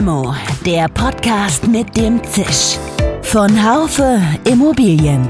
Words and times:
Limo, 0.00 0.34
der 0.64 0.88
Podcast 0.88 1.68
mit 1.68 1.94
dem 1.94 2.24
Zisch. 2.24 2.78
Von 3.20 3.50
Haufe 3.62 4.18
Immobilien. 4.44 5.28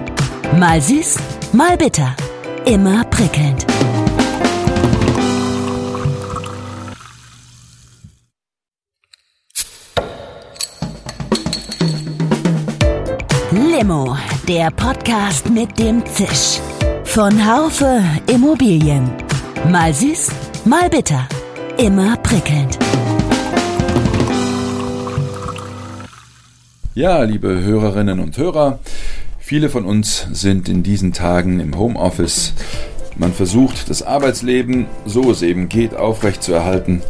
Mal 0.61 0.81
süß, 0.81 1.17
mal 1.53 1.77
bitter. 1.77 2.15
Immer 2.67 3.03
prickelnd. 3.07 3.67
Limo, 13.51 14.17
der 14.47 14.71
Podcast 14.71 15.51
mit 15.51 15.77
dem 15.81 16.07
Zisch. 16.07 16.61
Von 17.03 17.33
Haufe 17.45 18.05
Immobilien. 18.29 19.11
Mal 19.69 19.93
süß, 19.93 20.31
mal 20.65 20.89
bitter. 20.89 21.27
Immer 21.77 22.17
prickelnd. 22.19 22.79
Ja, 26.93 27.23
liebe 27.23 27.63
Hörerinnen 27.63 28.19
und 28.19 28.37
Hörer, 28.37 28.81
viele 29.39 29.69
von 29.69 29.85
uns 29.85 30.27
sind 30.33 30.69
in 30.69 30.83
diesen 30.83 31.13
Tagen 31.13 31.61
im 31.61 31.79
Homeoffice. 31.79 32.53
Man 33.17 33.33
versucht, 33.33 33.89
das 33.89 34.03
Arbeitsleben, 34.03 34.87
so 35.07 35.31
es 35.31 35.43
eben 35.43 35.69
geht, 35.69 35.95
aufrechtzuerhalten. 35.95 37.03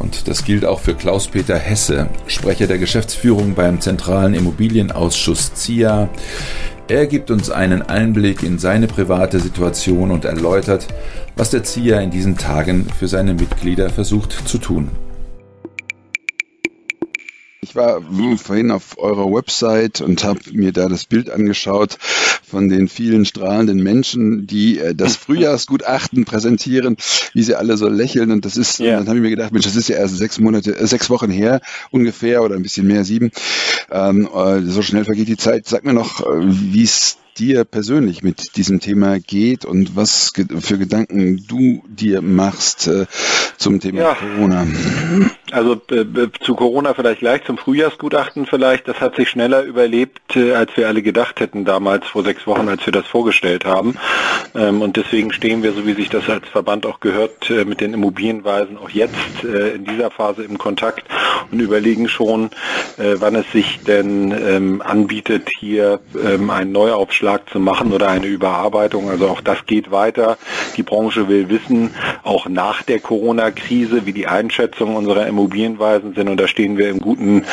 Und 0.00 0.26
das 0.26 0.44
gilt 0.44 0.64
auch 0.64 0.80
für 0.80 0.94
Klaus-Peter 0.94 1.56
Hesse, 1.56 2.08
Sprecher 2.26 2.66
der 2.66 2.78
Geschäftsführung 2.78 3.54
beim 3.54 3.80
Zentralen 3.80 4.34
Immobilienausschuss 4.34 5.54
ZIA. 5.54 6.08
Er 6.88 7.06
gibt 7.06 7.30
uns 7.30 7.48
einen 7.48 7.82
Einblick 7.82 8.42
in 8.42 8.58
seine 8.58 8.88
private 8.88 9.38
Situation 9.38 10.10
und 10.10 10.24
erläutert, 10.24 10.88
was 11.36 11.50
der 11.50 11.62
ZIA 11.62 12.00
in 12.00 12.10
diesen 12.10 12.38
Tagen 12.38 12.88
für 12.98 13.06
seine 13.06 13.34
Mitglieder 13.34 13.88
versucht 13.88 14.32
zu 14.48 14.58
tun. 14.58 14.88
Ich 17.76 17.82
war 17.82 18.00
vorhin 18.38 18.70
auf 18.70 18.96
eurer 18.96 19.30
Website 19.30 20.00
und 20.00 20.24
habe 20.24 20.40
mir 20.50 20.72
da 20.72 20.88
das 20.88 21.04
Bild 21.04 21.28
angeschaut 21.28 21.98
von 22.42 22.70
den 22.70 22.88
vielen 22.88 23.26
strahlenden 23.26 23.82
Menschen, 23.82 24.46
die 24.46 24.78
äh, 24.78 24.94
das 24.94 25.16
Frühjahrsgutachten 25.16 26.24
präsentieren, 26.24 26.96
wie 27.34 27.42
sie 27.42 27.54
alle 27.54 27.76
so 27.76 27.86
lächeln. 27.86 28.30
Und 28.30 28.46
das 28.46 28.56
ist, 28.56 28.78
ja. 28.78 28.96
dann 28.96 29.08
habe 29.08 29.18
ich 29.18 29.22
mir 29.22 29.28
gedacht, 29.28 29.52
Mensch, 29.52 29.66
das 29.66 29.76
ist 29.76 29.90
ja 29.90 29.96
erst 29.96 30.16
sechs 30.16 30.40
Monate, 30.40 30.74
äh, 30.74 30.86
sechs 30.86 31.10
Wochen 31.10 31.30
her 31.30 31.60
ungefähr 31.90 32.42
oder 32.42 32.54
ein 32.54 32.62
bisschen 32.62 32.86
mehr, 32.86 33.04
sieben. 33.04 33.30
Ähm, 33.90 34.26
äh, 34.34 34.62
so 34.62 34.80
schnell 34.80 35.04
vergeht 35.04 35.28
die 35.28 35.36
Zeit. 35.36 35.66
Sag 35.66 35.84
mir 35.84 35.92
noch, 35.92 36.22
äh, 36.22 36.46
wie 36.46 36.82
es 36.82 37.18
dir 37.38 37.64
persönlich 37.64 38.22
mit 38.22 38.56
diesem 38.56 38.80
Thema 38.80 39.18
geht 39.20 39.64
und 39.64 39.96
was 39.96 40.32
für 40.60 40.78
Gedanken 40.78 41.44
du 41.46 41.84
dir 41.88 42.22
machst 42.22 42.88
äh, 42.88 43.06
zum 43.58 43.80
Thema 43.80 44.00
ja. 44.00 44.14
Corona. 44.14 44.66
Also 45.56 45.80
äh, 45.90 46.04
zu 46.40 46.54
Corona 46.54 46.92
vielleicht 46.92 47.20
gleich, 47.20 47.42
zum 47.44 47.56
Frühjahrsgutachten 47.56 48.44
vielleicht. 48.44 48.88
Das 48.88 49.00
hat 49.00 49.16
sich 49.16 49.30
schneller 49.30 49.62
überlebt, 49.62 50.36
äh, 50.36 50.52
als 50.52 50.76
wir 50.76 50.86
alle 50.86 51.00
gedacht 51.00 51.40
hätten 51.40 51.64
damals 51.64 52.06
vor 52.06 52.22
sechs 52.24 52.46
Wochen, 52.46 52.68
als 52.68 52.84
wir 52.84 52.92
das 52.92 53.06
vorgestellt 53.06 53.64
haben. 53.64 53.96
Ähm, 54.54 54.82
und 54.82 54.98
deswegen 54.98 55.32
stehen 55.32 55.62
wir, 55.62 55.72
so 55.72 55.86
wie 55.86 55.94
sich 55.94 56.10
das 56.10 56.28
als 56.28 56.46
Verband 56.46 56.84
auch 56.84 57.00
gehört, 57.00 57.48
äh, 57.48 57.64
mit 57.64 57.80
den 57.80 57.94
Immobilienweisen 57.94 58.76
auch 58.76 58.90
jetzt 58.90 59.14
äh, 59.44 59.70
in 59.76 59.86
dieser 59.86 60.10
Phase 60.10 60.42
im 60.42 60.58
Kontakt 60.58 61.04
und 61.50 61.58
überlegen 61.58 62.10
schon, 62.10 62.50
äh, 62.98 63.14
wann 63.18 63.34
es 63.34 63.50
sich 63.50 63.80
denn 63.80 64.32
ähm, 64.32 64.82
anbietet, 64.82 65.48
hier 65.58 66.00
ähm, 66.22 66.50
einen 66.50 66.72
Neuaufschlag 66.72 67.48
zu 67.48 67.60
machen 67.60 67.92
oder 67.92 68.08
eine 68.08 68.26
Überarbeitung. 68.26 69.08
Also 69.08 69.28
auch 69.28 69.40
das 69.40 69.64
geht 69.64 69.90
weiter. 69.90 70.36
Die 70.76 70.82
Branche 70.82 71.28
will 71.28 71.48
wissen, 71.48 71.94
auch 72.24 72.46
nach 72.46 72.82
der 72.82 73.00
Corona-Krise, 73.00 74.04
wie 74.04 74.12
die 74.12 74.26
Einschätzungen 74.26 74.96
unserer 74.96 75.26
Immobilienweisen 75.46 76.14
sind. 76.14 76.28
Und 76.28 76.38
da 76.38 76.48
stehen 76.48 76.76
wir 76.76 76.90
in 76.90 76.98
guten 76.98 77.44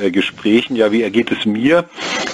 äh, 0.00 0.10
Gesprächen. 0.10 0.76
Ja, 0.76 0.92
wie 0.92 1.02
ergeht 1.02 1.30
es 1.30 1.44
mir? 1.44 1.84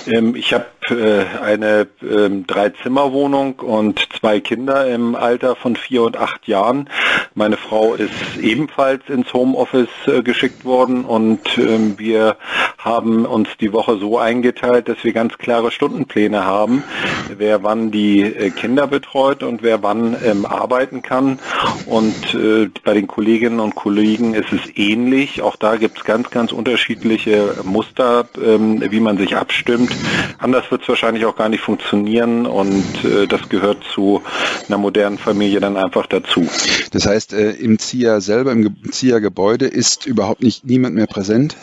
Ähm, 0.06 0.36
ich 0.36 0.52
habe 0.52 0.66
äh, 0.90 1.24
eine 1.42 1.88
ähm, 2.02 2.46
Drei-Zimmer-Wohnung 2.46 3.60
und 3.60 4.06
zwei 4.18 4.40
Kinder 4.40 4.86
im 4.86 5.14
Alter 5.14 5.56
von 5.56 5.76
vier 5.76 6.02
und 6.02 6.16
acht 6.16 6.46
Jahren. 6.46 6.88
Meine 7.34 7.56
Frau 7.56 7.94
ist 7.94 8.12
ebenfalls 8.40 9.02
ins 9.08 9.32
Homeoffice 9.32 9.88
äh, 10.06 10.22
geschickt 10.22 10.64
worden 10.64 11.04
und 11.04 11.58
ähm, 11.58 11.98
wir 11.98 12.36
haben 12.78 13.26
uns 13.26 13.48
die 13.60 13.72
Woche 13.72 13.98
so 13.98 14.18
eingeteilt, 14.18 14.88
dass 14.88 15.02
wir 15.02 15.12
ganz 15.12 15.38
klare 15.38 15.70
Stundenpläne 15.72 16.44
haben, 16.44 16.84
wer 17.36 17.62
wann 17.62 17.90
die 17.90 18.22
äh, 18.22 18.50
Kinder 18.50 18.86
betreut 18.86 19.42
und 19.42 19.62
wer 19.62 19.82
wann 19.82 20.16
ähm, 20.24 20.46
arbeiten 20.46 21.02
kann. 21.02 21.38
Und 21.86 22.36
bei 22.84 22.94
den 22.94 23.06
Kolleginnen 23.06 23.60
und 23.60 23.74
Kollegen 23.74 24.34
ist 24.34 24.52
es 24.52 24.76
ähnlich. 24.76 25.42
Auch 25.42 25.56
da 25.56 25.76
gibt 25.76 25.98
es 25.98 26.04
ganz, 26.04 26.30
ganz 26.30 26.52
unterschiedliche 26.52 27.54
Muster, 27.64 28.28
wie 28.34 29.00
man 29.00 29.18
sich 29.18 29.36
abstimmt. 29.36 29.94
Anders 30.38 30.70
wird 30.76 30.82
es 30.82 30.88
wahrscheinlich 30.90 31.24
auch 31.24 31.36
gar 31.36 31.48
nicht 31.48 31.62
funktionieren 31.62 32.44
und 32.44 32.84
äh, 33.02 33.26
das 33.26 33.48
gehört 33.48 33.82
zu 33.94 34.22
einer 34.68 34.76
modernen 34.76 35.16
Familie 35.16 35.58
dann 35.58 35.78
einfach 35.78 36.06
dazu. 36.06 36.46
Das 36.90 37.06
heißt, 37.06 37.32
äh, 37.32 37.52
im 37.52 37.78
ZIA 37.78 38.20
selber, 38.20 38.52
im 38.52 38.76
ZIA-Gebäude 38.90 39.66
ist 39.66 40.04
überhaupt 40.04 40.42
nicht 40.42 40.66
niemand 40.66 40.94
mehr 40.94 41.06
präsent? 41.06 41.56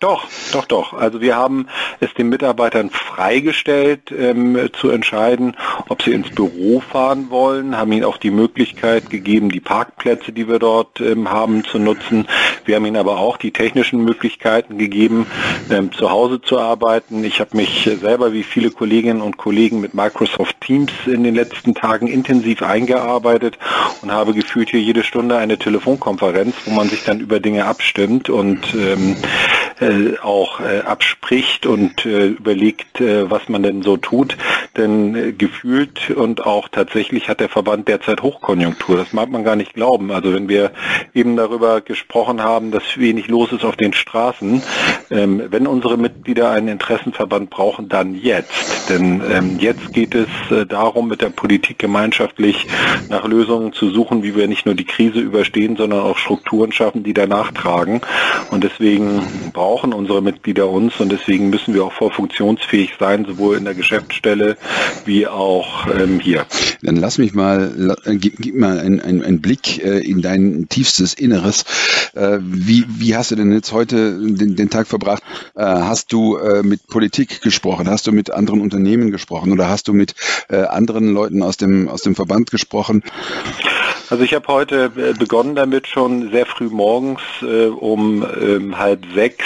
Doch, 0.00 0.28
doch, 0.52 0.64
doch. 0.66 0.92
Also 0.92 1.20
wir 1.20 1.34
haben 1.34 1.66
es 1.98 2.14
den 2.14 2.28
Mitarbeitern 2.28 2.88
freigestellt, 2.88 4.12
ähm, 4.16 4.70
zu 4.72 4.90
entscheiden, 4.90 5.56
ob 5.88 6.02
sie 6.02 6.12
ins 6.12 6.30
Büro 6.30 6.78
fahren 6.78 7.30
wollen, 7.30 7.76
haben 7.76 7.90
ihnen 7.90 8.04
auch 8.04 8.18
die 8.18 8.30
Möglichkeit 8.30 9.10
gegeben, 9.10 9.50
die 9.50 9.58
Parkplätze, 9.58 10.30
die 10.30 10.46
wir 10.46 10.60
dort 10.60 11.00
ähm, 11.00 11.28
haben, 11.32 11.64
zu 11.64 11.80
nutzen. 11.80 12.28
Wir 12.64 12.76
haben 12.76 12.86
ihnen 12.86 12.96
aber 12.96 13.18
auch 13.18 13.38
die 13.38 13.50
technischen 13.50 14.04
Möglichkeiten 14.04 14.78
gegeben, 14.78 15.26
ähm, 15.68 15.90
zu 15.90 16.12
Hause 16.12 16.40
zu 16.40 16.60
arbeiten. 16.60 17.24
Ich 17.24 17.40
habe 17.40 17.56
mich 17.56 17.90
selber 18.00 18.32
wie 18.32 18.44
viele 18.44 18.70
Kolleginnen 18.70 19.20
und 19.20 19.36
Kollegen 19.36 19.80
mit 19.80 19.94
Microsoft 19.94 20.60
Teams 20.60 20.92
in 21.06 21.24
den 21.24 21.34
letzten 21.34 21.74
Tagen 21.74 22.06
intensiv 22.06 22.62
eingearbeitet 22.62 23.58
und 24.02 24.12
habe 24.12 24.32
gefühlt 24.32 24.70
hier 24.70 24.80
jede 24.80 25.02
Stunde 25.02 25.38
eine 25.38 25.58
Telefonkonferenz, 25.58 26.54
wo 26.66 26.70
man 26.70 26.88
sich 26.88 27.02
dann 27.02 27.18
über 27.18 27.40
Dinge 27.40 27.64
abstimmt 27.64 28.30
und 28.30 28.60
ähm, 28.74 29.16
auch 30.22 30.60
äh, 30.60 30.80
abspricht 30.80 31.66
und 31.66 32.04
äh, 32.06 32.28
überlegt, 32.28 33.00
äh, 33.00 33.30
was 33.30 33.48
man 33.48 33.62
denn 33.62 33.82
so 33.82 33.96
tut. 33.96 34.36
Denn 34.76 35.14
äh, 35.14 35.32
gefühlt 35.32 36.10
und 36.10 36.44
auch 36.44 36.68
tatsächlich 36.68 37.28
hat 37.28 37.40
der 37.40 37.48
Verband 37.48 37.88
derzeit 37.88 38.22
Hochkonjunktur. 38.22 38.96
Das 38.96 39.12
mag 39.12 39.30
man 39.30 39.44
gar 39.44 39.56
nicht 39.56 39.74
glauben. 39.74 40.10
Also 40.10 40.32
wenn 40.34 40.48
wir 40.48 40.72
eben 41.14 41.36
darüber 41.36 41.80
gesprochen 41.80 42.42
haben, 42.42 42.70
dass 42.70 42.82
wenig 42.96 43.28
los 43.28 43.52
ist 43.52 43.64
auf 43.64 43.76
den 43.76 43.92
Straßen, 43.92 44.62
ähm, 45.10 45.42
wenn 45.50 45.66
unsere 45.66 45.96
Mitglieder 45.96 46.50
einen 46.50 46.68
Interessenverband 46.68 47.50
brauchen, 47.50 47.88
dann 47.88 48.14
jetzt. 48.14 48.88
Denn 48.88 49.22
ähm, 49.30 49.58
jetzt 49.58 49.92
geht 49.92 50.14
es 50.14 50.28
äh, 50.50 50.66
darum, 50.66 51.08
mit 51.08 51.22
der 51.22 51.30
Politik 51.30 51.78
gemeinschaftlich 51.78 52.66
nach 53.08 53.26
Lösungen 53.26 53.72
zu 53.72 53.90
suchen, 53.90 54.22
wie 54.22 54.36
wir 54.36 54.48
nicht 54.48 54.66
nur 54.66 54.74
die 54.74 54.84
Krise 54.84 55.20
überstehen, 55.20 55.76
sondern 55.76 56.00
auch 56.00 56.18
Strukturen 56.18 56.72
schaffen, 56.72 57.04
die 57.04 57.14
danach 57.14 57.52
tragen. 57.52 58.00
Und 58.50 58.64
deswegen 58.64 59.22
brauchen 59.52 59.92
unsere 59.92 60.22
Mitglieder 60.22 60.68
uns 60.68 61.00
und 61.00 61.10
deswegen 61.10 61.50
müssen 61.50 61.74
wir 61.74 61.84
auch 61.84 61.92
voll 61.92 62.10
funktionsfähig 62.10 62.94
sein, 62.98 63.24
sowohl 63.24 63.56
in 63.56 63.64
der 63.64 63.74
Geschäftsstelle 63.74 64.56
wie 65.04 65.26
auch 65.26 65.86
ähm, 65.86 66.20
hier. 66.20 66.46
Dann 66.82 66.96
lass 66.96 67.18
mich 67.18 67.34
mal, 67.34 67.96
gib, 68.06 68.36
gib 68.38 68.54
mal 68.54 68.78
einen 68.78 69.00
ein 69.00 69.40
Blick 69.40 69.82
äh, 69.84 69.98
in 69.98 70.22
dein 70.22 70.66
tiefstes 70.68 71.14
Inneres. 71.14 71.64
Äh, 72.14 72.38
wie, 72.40 72.84
wie 72.88 73.16
hast 73.16 73.30
du 73.30 73.36
denn 73.36 73.52
jetzt 73.52 73.72
heute 73.72 74.18
den, 74.18 74.56
den 74.56 74.70
Tag 74.70 74.86
verbracht? 74.86 74.97
Äh, 75.06 75.64
hast 75.64 76.12
du 76.12 76.36
äh, 76.36 76.62
mit 76.62 76.86
Politik 76.86 77.40
gesprochen? 77.40 77.88
Hast 77.88 78.06
du 78.06 78.12
mit 78.12 78.30
anderen 78.30 78.60
Unternehmen 78.60 79.10
gesprochen 79.10 79.52
oder 79.52 79.68
hast 79.68 79.88
du 79.88 79.92
mit 79.92 80.14
äh, 80.48 80.62
anderen 80.62 81.12
Leuten 81.12 81.42
aus 81.42 81.56
dem, 81.56 81.88
aus 81.88 82.02
dem 82.02 82.14
Verband 82.14 82.50
gesprochen? 82.50 83.02
Also 84.10 84.24
ich 84.24 84.32
habe 84.32 84.48
heute 84.48 84.88
begonnen 84.88 85.54
damit 85.54 85.86
schon 85.86 86.30
sehr 86.30 86.46
früh 86.46 86.70
morgens 86.70 87.20
um 87.42 88.24
ähm, 88.40 88.78
halb 88.78 89.04
sechs 89.14 89.44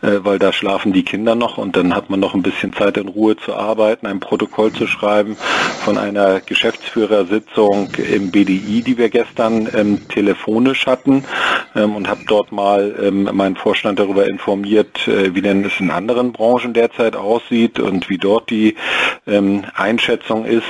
weil 0.00 0.38
da 0.38 0.52
schlafen 0.52 0.92
die 0.92 1.02
Kinder 1.02 1.34
noch 1.34 1.58
und 1.58 1.74
dann 1.74 1.92
hat 1.92 2.08
man 2.08 2.20
noch 2.20 2.32
ein 2.32 2.42
bisschen 2.42 2.72
Zeit 2.72 2.96
in 2.96 3.08
Ruhe 3.08 3.36
zu 3.36 3.56
arbeiten, 3.56 4.06
ein 4.06 4.20
Protokoll 4.20 4.72
zu 4.72 4.86
schreiben 4.86 5.36
von 5.84 5.98
einer 5.98 6.38
Geschäftsführersitzung 6.38 7.88
im 7.96 8.30
BDI, 8.30 8.82
die 8.82 8.96
wir 8.96 9.08
gestern 9.08 9.68
ähm, 9.74 10.08
telefonisch 10.08 10.86
hatten 10.86 11.24
ähm, 11.74 11.96
und 11.96 12.08
habe 12.08 12.20
dort 12.26 12.52
mal 12.52 12.94
ähm, 13.00 13.28
meinen 13.32 13.56
Vorstand 13.56 13.98
darüber 13.98 14.26
informiert, 14.28 15.06
äh, 15.08 15.34
wie 15.34 15.42
denn 15.42 15.64
es 15.64 15.80
in 15.80 15.90
anderen 15.90 16.32
Branchen 16.32 16.72
derzeit 16.72 17.16
aussieht 17.16 17.78
und 17.80 18.08
wie 18.08 18.18
dort 18.18 18.50
die 18.50 18.76
ähm, 19.26 19.64
Einschätzung 19.74 20.44
ist. 20.44 20.64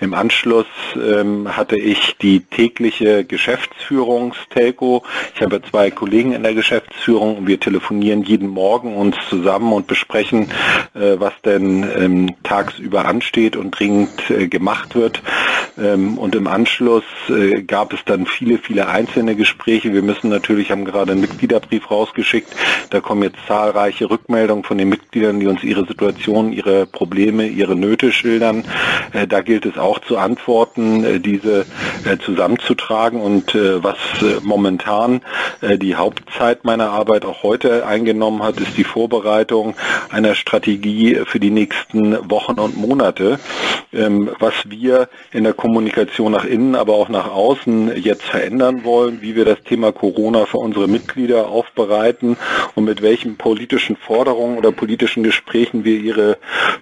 Im 0.00 0.14
Anschluss 0.14 0.66
ähm, 0.96 1.56
hatte 1.56 1.76
ich 1.76 2.16
die 2.16 2.40
tägliche 2.40 3.24
Geschäftsführungstelco. 3.24 5.02
Ich 5.34 5.42
habe 5.42 5.60
zwei 5.62 5.90
Kollegen 5.90 6.32
in 6.32 6.42
der 6.42 6.54
Geschäftsführung 6.54 7.36
und 7.36 7.46
wir 7.46 7.60
telefonieren 7.60 8.22
jeden 8.22 8.48
Morgen 8.48 8.96
uns 8.96 9.16
zusammen 9.28 9.72
und 9.74 9.86
besprechen, 9.86 10.50
äh, 10.94 11.16
was 11.18 11.34
denn 11.44 11.86
ähm, 11.96 12.34
tagsüber 12.44 13.04
ansteht 13.04 13.56
und 13.56 13.78
dringend 13.78 14.30
äh, 14.30 14.48
gemacht 14.48 14.94
wird. 14.94 15.22
Ähm, 15.80 16.18
und 16.18 16.34
im 16.34 16.46
Anschluss 16.46 17.04
äh, 17.28 17.62
gab 17.62 17.92
es 17.92 18.00
dann 18.04 18.26
viele, 18.26 18.58
viele 18.58 18.88
einzelne 18.88 19.34
Gespräche. 19.34 19.92
Wir 19.92 20.02
müssen 20.02 20.28
natürlich, 20.28 20.70
haben 20.70 20.84
gerade 20.84 21.12
einen 21.12 21.20
Mitgliederbrief 21.20 21.90
rausgeschickt. 21.90 22.54
Da 22.90 23.00
kommen 23.00 23.22
jetzt 23.22 23.38
zahlreiche 23.46 24.10
Rückmeldungen 24.10 24.64
von 24.64 24.78
den 24.78 24.88
Mitgliedern, 24.88 25.40
die 25.40 25.46
uns 25.46 25.62
ihre 25.62 25.86
Situation, 25.86 26.52
ihre 26.52 26.86
Probleme, 26.86 27.46
ihre 27.46 27.76
Nöte 27.76 28.12
schildern. 28.12 28.64
Äh, 29.12 29.26
da 29.26 29.40
gilt 29.40 29.66
es 29.66 29.78
auch 29.78 29.98
zu 30.00 30.18
antworten, 30.18 31.04
äh, 31.04 31.20
diese 31.20 31.66
zusammenzutragen. 32.24 33.20
Und 33.20 33.54
was 33.54 33.96
momentan 34.42 35.20
die 35.62 35.94
Hauptzeit 35.96 36.64
meiner 36.64 36.90
Arbeit 36.90 37.24
auch 37.24 37.42
heute 37.42 37.86
eingenommen 37.86 38.42
hat, 38.42 38.58
ist 38.58 38.76
die 38.76 38.84
Vorbereitung 38.84 39.74
einer 40.10 40.34
Strategie 40.34 41.20
für 41.24 41.40
die 41.40 41.50
nächsten 41.50 42.30
Wochen 42.30 42.58
und 42.58 42.76
Monate, 42.76 43.38
ähm, 43.92 44.30
was 44.38 44.54
wir 44.66 45.08
in 45.32 45.44
der 45.44 45.52
Kommunikation 45.52 45.69
nach 46.30 46.44
innen, 46.44 46.74
aber 46.74 46.94
auch 46.94 47.08
nach 47.08 47.30
außen 47.30 47.96
jetzt 47.96 48.22
verändern 48.22 48.84
wollen, 48.84 49.20
wie 49.20 49.36
wir 49.36 49.44
das 49.44 49.62
Thema 49.62 49.92
Corona 49.92 50.46
für 50.46 50.58
unsere 50.58 50.88
Mitglieder 50.88 51.48
aufbereiten 51.48 52.36
und 52.74 52.84
mit 52.84 53.02
welchen 53.02 53.36
politischen 53.36 53.96
Forderungen 53.96 54.58
oder 54.58 54.72
politischen 54.72 55.22
Gesprächen 55.22 55.84
wir 55.84 55.98
ihre 55.98 56.38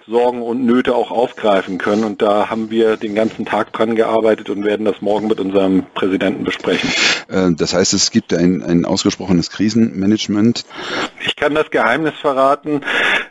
Sorgen 0.07 0.41
und 0.41 0.65
Nöte 0.65 0.95
auch 0.95 1.11
aufgreifen 1.11 1.77
können. 1.77 2.03
Und 2.03 2.21
da 2.21 2.49
haben 2.49 2.69
wir 2.71 2.97
den 2.97 3.15
ganzen 3.15 3.45
Tag 3.45 3.73
dran 3.73 3.95
gearbeitet 3.95 4.49
und 4.49 4.63
werden 4.63 4.85
das 4.85 5.01
morgen 5.01 5.27
mit 5.27 5.39
unserem 5.39 5.85
Präsidenten 5.93 6.43
besprechen. 6.43 6.89
Äh, 7.27 7.51
das 7.55 7.73
heißt, 7.73 7.93
es 7.93 8.11
gibt 8.11 8.33
ein, 8.33 8.63
ein 8.63 8.85
ausgesprochenes 8.85 9.49
Krisenmanagement. 9.49 10.65
Ich 11.25 11.35
kann 11.35 11.55
das 11.55 11.69
Geheimnis 11.71 12.13
verraten, 12.19 12.81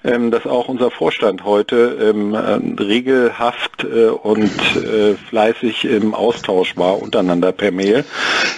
ähm, 0.04 0.30
dass 0.30 0.46
auch 0.46 0.68
unser 0.68 0.90
Vorstand 0.90 1.44
heute 1.44 1.98
ähm, 2.00 2.34
regelhaft 2.34 3.84
äh, 3.84 4.06
und 4.06 4.50
äh, 4.76 5.14
fleißig 5.38 5.84
im 5.84 6.14
Austausch 6.16 6.76
war 6.76 7.00
untereinander 7.00 7.52
per 7.52 7.70
Mail. 7.70 8.04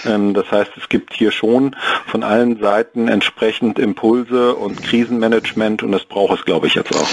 Ähm, 0.03 0.33
das 0.33 0.51
heißt, 0.51 0.71
es 0.81 0.89
gibt 0.89 1.13
hier 1.13 1.31
schon 1.31 1.75
von 2.07 2.23
allen 2.23 2.59
Seiten 2.59 3.07
entsprechend 3.07 3.77
Impulse 3.77 4.55
und 4.55 4.81
Krisenmanagement 4.81 5.83
und 5.83 5.91
das 5.91 6.05
braucht 6.05 6.39
es, 6.39 6.45
glaube 6.45 6.65
ich, 6.65 6.73
jetzt 6.73 6.95
auch. 6.95 7.07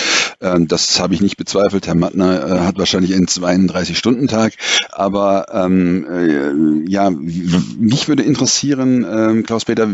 Das 0.61 1.01
habe 1.01 1.15
ich 1.15 1.21
nicht 1.21 1.37
bezweifelt. 1.37 1.87
Herr 1.87 1.97
Mattner 1.97 2.65
hat 2.65 2.79
wahrscheinlich 2.79 3.13
einen 3.13 3.27
32-Stunden-Tag, 3.27 4.55
aber 4.93 5.47
ähm, 5.53 6.85
ja, 6.87 7.11
mich 7.11 8.09
würde 8.09 8.23
interessieren, 8.23 9.45
Klaus-Peter, 9.45 9.89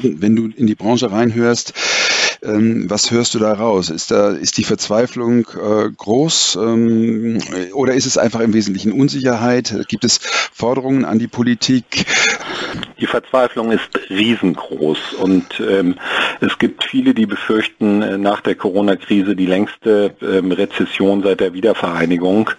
wenn 0.00 0.36
du 0.36 0.48
in 0.56 0.66
die 0.66 0.76
Branche 0.76 1.10
reinhörst, 1.10 1.74
ähm, 1.74 2.29
was 2.42 3.10
hörst 3.10 3.34
du 3.34 3.38
da 3.38 3.52
raus? 3.52 3.90
Ist, 3.90 4.10
da, 4.10 4.30
ist 4.30 4.56
die 4.56 4.64
Verzweiflung 4.64 5.46
äh, 5.48 5.90
groß 5.94 6.56
ähm, 6.60 7.38
oder 7.74 7.94
ist 7.94 8.06
es 8.06 8.16
einfach 8.16 8.40
im 8.40 8.54
Wesentlichen 8.54 8.92
Unsicherheit? 8.92 9.84
Gibt 9.88 10.04
es 10.04 10.18
Forderungen 10.18 11.04
an 11.04 11.18
die 11.18 11.28
Politik? 11.28 12.06
Die 13.00 13.06
Verzweiflung 13.06 13.72
ist 13.72 13.98
riesengroß 14.10 15.14
und 15.14 15.60
ähm, 15.60 15.94
es 16.40 16.58
gibt 16.58 16.84
viele, 16.84 17.14
die 17.14 17.24
befürchten 17.24 18.02
äh, 18.02 18.18
nach 18.18 18.42
der 18.42 18.54
Corona-Krise 18.54 19.34
die 19.34 19.46
längste 19.46 20.14
ähm, 20.20 20.52
Rezession 20.52 21.22
seit 21.22 21.40
der 21.40 21.54
Wiedervereinigung. 21.54 22.50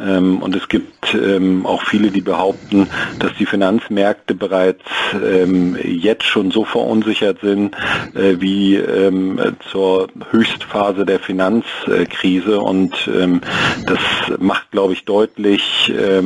Ähm, 0.00 0.42
und 0.42 0.56
es 0.56 0.68
gibt 0.68 1.14
ähm, 1.14 1.66
auch 1.66 1.82
viele, 1.82 2.10
die 2.10 2.22
behaupten, 2.22 2.88
dass 3.18 3.32
die 3.38 3.44
Finanzmärkte 3.44 4.34
bereits 4.34 4.82
ähm, 5.14 5.76
jetzt 5.82 6.24
schon 6.24 6.50
so 6.50 6.64
verunsichert 6.64 7.40
sind 7.42 7.76
äh, 8.14 8.40
wie 8.40 8.76
ähm, 8.76 9.38
zur 9.70 10.08
Höchstphase 10.30 11.04
der 11.04 11.20
Finanzkrise. 11.20 12.60
Und 12.60 12.92
das 13.86 13.98
macht, 14.38 14.70
glaube 14.70 14.92
ich, 14.92 15.04
deutlich, 15.04 15.92
äh, 15.92 16.22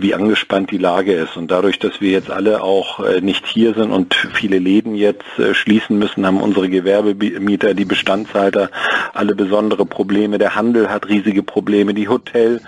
wie 0.00 0.14
angespannt 0.14 0.70
die 0.70 0.78
Lage 0.78 1.12
ist. 1.12 1.36
Und 1.36 1.50
dadurch, 1.50 1.78
dass 1.78 2.00
wir 2.00 2.10
jetzt 2.10 2.30
alle 2.30 2.53
auch 2.62 3.00
äh, 3.00 3.20
nicht 3.20 3.46
hier 3.46 3.74
sind 3.74 3.90
und 3.90 4.14
viele 4.14 4.58
Läden 4.58 4.94
jetzt 4.94 5.38
äh, 5.38 5.54
schließen 5.54 5.98
müssen, 5.98 6.26
haben 6.26 6.40
unsere 6.40 6.68
Gewerbemieter, 6.68 7.74
die 7.74 7.84
Bestandshalter 7.84 8.70
alle 9.12 9.34
besondere 9.34 9.86
Probleme. 9.86 10.38
Der 10.38 10.54
Handel 10.54 10.90
hat 10.90 11.08
riesige 11.08 11.42
Probleme, 11.42 11.94
die 11.94 12.08
Hotel, 12.08 12.60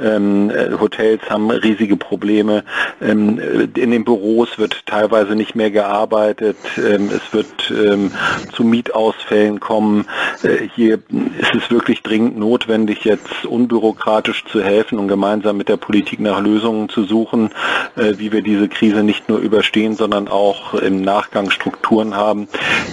ähm, 0.00 0.50
äh, 0.50 0.78
Hotels 0.78 1.22
haben 1.28 1.50
riesige 1.50 1.96
Probleme. 1.96 2.64
Ähm, 3.00 3.40
in 3.74 3.90
den 3.90 4.04
Büros 4.04 4.58
wird 4.58 4.86
teilweise 4.86 5.34
nicht 5.34 5.54
mehr 5.54 5.70
gearbeitet. 5.70 6.56
Ähm, 6.76 7.10
es 7.14 7.32
wird 7.32 7.70
ähm, 7.70 8.10
zu 8.52 8.64
Mietausfällen 8.64 9.60
kommen. 9.60 10.06
Äh, 10.42 10.68
hier 10.74 10.94
ist 11.40 11.54
es 11.54 11.70
wirklich 11.70 12.02
dringend 12.02 12.38
notwendig, 12.38 13.04
jetzt 13.04 13.44
unbürokratisch 13.44 14.44
zu 14.44 14.62
helfen 14.62 14.98
und 14.98 15.08
gemeinsam 15.08 15.56
mit 15.56 15.68
der 15.68 15.76
Politik 15.76 16.20
nach 16.20 16.40
Lösungen 16.40 16.88
zu 16.88 17.04
suchen, 17.04 17.50
äh, 17.96 18.14
wie 18.18 18.32
wir 18.32 18.42
diese 18.42 18.68
Krise 18.68 19.02
nicht 19.02 19.28
nur 19.28 19.31
überstehen, 19.38 19.96
sondern 19.96 20.28
auch 20.28 20.74
im 20.74 21.02
Nachgang 21.02 21.50
Strukturen 21.50 22.14
haben, 22.14 22.48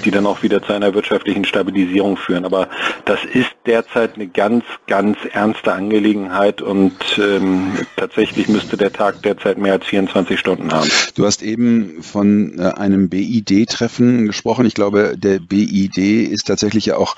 die 0.05 0.11
dann 0.11 0.25
auch 0.25 0.43
wieder 0.43 0.61
zu 0.61 0.73
einer 0.73 0.93
wirtschaftlichen 0.93 1.45
Stabilisierung 1.45 2.17
führen. 2.17 2.45
Aber 2.45 2.69
das 3.05 3.19
ist 3.25 3.49
derzeit 3.65 4.15
eine 4.15 4.27
ganz, 4.27 4.63
ganz 4.87 5.17
ernste 5.31 5.73
Angelegenheit 5.73 6.61
und 6.61 6.93
ähm, 7.17 7.77
tatsächlich 7.95 8.47
müsste 8.47 8.77
der 8.77 8.91
Tag 8.91 9.21
derzeit 9.23 9.57
mehr 9.57 9.73
als 9.73 9.85
24 9.85 10.39
Stunden 10.39 10.71
haben. 10.71 10.89
Du 11.15 11.25
hast 11.25 11.41
eben 11.41 12.01
von 12.01 12.57
äh, 12.57 12.63
einem 12.63 13.09
BID-Treffen 13.09 14.25
gesprochen. 14.25 14.65
Ich 14.65 14.73
glaube, 14.73 15.15
der 15.17 15.39
BID 15.39 15.97
ist 15.97 16.47
tatsächlich 16.47 16.87
ja 16.87 16.97
auch 16.97 17.15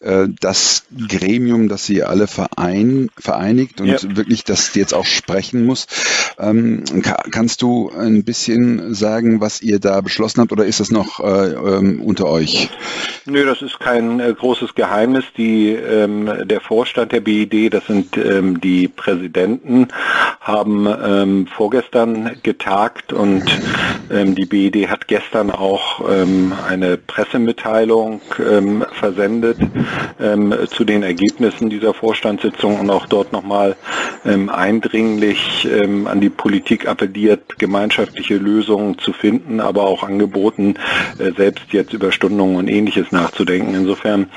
äh, 0.00 0.28
das 0.40 0.84
Gremium, 1.08 1.68
das 1.68 1.86
sie 1.86 2.02
alle 2.02 2.26
verein, 2.26 3.08
vereinigt 3.18 3.80
und 3.80 3.88
ja. 3.88 4.16
wirklich 4.16 4.44
das 4.44 4.74
jetzt 4.74 4.94
auch 4.94 5.06
sprechen 5.06 5.64
muss. 5.64 5.86
Ähm, 6.38 6.84
kannst 7.30 7.62
du 7.62 7.90
ein 7.90 8.24
bisschen 8.24 8.55
sagen, 8.94 9.40
was 9.40 9.62
ihr 9.62 9.78
da 9.78 10.00
beschlossen 10.00 10.40
habt 10.40 10.52
oder 10.52 10.64
ist 10.64 10.80
das 10.80 10.90
noch 10.90 11.20
äh, 11.20 11.52
ähm, 11.52 12.00
unter 12.02 12.26
euch? 12.26 12.70
Nö, 13.28 13.44
das 13.44 13.60
ist 13.60 13.80
kein 13.80 14.20
äh, 14.20 14.32
großes 14.32 14.76
Geheimnis. 14.76 15.24
Die, 15.36 15.70
ähm, 15.70 16.30
der 16.44 16.60
Vorstand 16.60 17.10
der 17.10 17.20
BID, 17.20 17.74
das 17.74 17.84
sind 17.86 18.16
ähm, 18.16 18.60
die 18.60 18.86
Präsidenten, 18.86 19.88
haben 20.40 20.86
ähm, 20.86 21.46
vorgestern 21.48 22.36
getagt 22.44 23.12
und 23.12 23.44
ähm, 24.10 24.36
die 24.36 24.46
BID 24.46 24.88
hat 24.88 25.08
gestern 25.08 25.50
auch 25.50 26.04
eine 26.06 26.96
Pressemitteilung 26.96 28.20
versendet 28.92 29.58
zu 30.70 30.84
den 30.84 31.02
Ergebnissen 31.02 31.70
dieser 31.70 31.94
Vorstandssitzung 31.94 32.80
und 32.80 32.90
auch 32.90 33.06
dort 33.06 33.32
nochmal 33.32 33.76
eindringlich 34.24 35.68
an 36.04 36.20
die 36.20 36.28
Politik 36.28 36.86
appelliert, 36.86 37.58
gemeinschaftliche 37.58 38.36
Lösungen 38.46 38.98
zu 38.98 39.12
finden, 39.12 39.60
aber 39.60 39.82
auch 39.82 40.02
angeboten, 40.02 40.74
äh, 41.18 41.32
selbst 41.36 41.72
jetzt 41.72 41.92
über 41.92 42.12
Stundungen 42.12 42.56
und 42.56 42.68
ähnliches 42.68 43.12
nachzudenken. 43.12 43.74
Insofern 43.74 44.28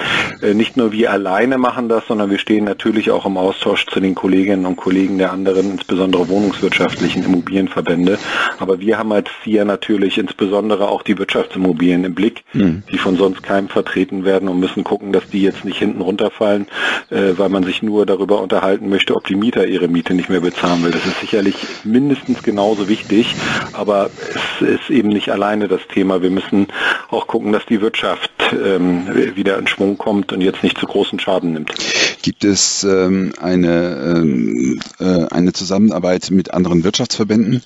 äh, 0.42 0.54
nicht 0.54 0.76
nur 0.76 0.92
wir 0.92 1.12
alleine 1.12 1.58
machen 1.58 1.88
das, 1.88 2.08
sondern 2.08 2.30
wir 2.30 2.40
stehen 2.40 2.66
natürlich 2.66 3.12
auch 3.12 3.26
im 3.26 3.38
Austausch 3.38 3.86
zu 3.86 4.00
den 4.00 4.16
Kolleginnen 4.16 4.66
und 4.66 4.76
Kollegen 4.76 5.18
der 5.18 5.32
anderen, 5.32 5.72
insbesondere 5.72 6.28
wohnungswirtschaftlichen 6.28 7.24
Immobilienverbände. 7.24 8.18
Aber 8.60 8.80
wir 8.80 8.98
haben 8.98 9.12
als 9.12 9.30
FIA 9.44 9.66
natürlich 9.66 10.18
insbesondere 10.18 10.90
auch 10.90 11.04
die 11.04 11.18
Wirtschaftsimmobilien 11.18 12.04
im 12.04 12.16
Blick, 12.16 12.44
mhm. 12.54 12.84
die 12.92 12.98
von 12.98 13.16
sonst 13.16 13.44
keinem 13.44 13.70
vertreten 13.70 14.26
werden 14.26 14.50
und 14.50 14.60
müssen 14.60 14.84
gucken, 14.84 15.14
dass 15.14 15.28
die 15.30 15.42
jetzt 15.42 15.66
nicht 15.66 15.78
hinten 15.78 16.02
runterfallen, 16.02 16.68
äh, 17.10 17.34
weil 17.38 17.50
man 17.50 17.64
sich 17.64 17.84
nur 17.84 18.06
darüber 18.06 18.42
unterhalten 18.42 18.90
möchte, 18.90 19.16
ob 19.16 19.26
die 19.28 19.36
Mieter 19.36 19.68
ihre 19.68 19.88
Miete 19.88 20.14
nicht 20.14 20.30
mehr 20.30 20.42
bezahlen 20.42 20.84
will. 20.84 20.92
Das 20.92 21.06
ist 21.06 21.20
sicherlich 21.20 21.56
mindestens 21.84 22.44
genauso 22.44 22.88
wichtig, 22.88 23.36
aber 23.74 23.89
es 23.92 24.68
ist 24.68 24.90
eben 24.90 25.10
nicht 25.10 25.32
alleine 25.32 25.68
das 25.68 25.82
Thema. 25.94 26.22
Wir 26.22 26.30
müssen 26.30 26.68
auch 27.10 27.28
gucken, 27.28 27.52
dass 27.52 27.66
die 27.66 27.82
Wirtschaft 27.82 28.32
ähm, 28.54 29.08
wieder 29.36 29.58
in 29.58 29.68
Schwung 29.68 29.98
kommt 29.98 30.32
und 30.32 30.42
jetzt 30.42 30.64
nicht 30.64 30.78
zu 30.78 30.86
großen 30.86 31.20
Schaden 31.20 31.54
nimmt. 31.54 31.74
Gibt 32.22 32.44
es 32.44 32.84
ähm, 32.84 33.34
eine, 33.40 34.16
ähm, 34.18 34.80
äh, 35.00 35.26
eine 35.32 35.54
Zusammenarbeit 35.54 36.32
mit 36.32 36.54
anderen 36.54 36.84
Wirtschaftsverbänden? 36.84 37.64